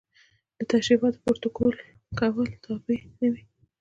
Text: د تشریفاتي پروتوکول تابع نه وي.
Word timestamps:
د 0.57 0.59
تشریفاتي 0.71 1.19
پروتوکول 1.23 1.73
تابع 2.65 2.99
نه 3.19 3.27
وي. 3.31 3.43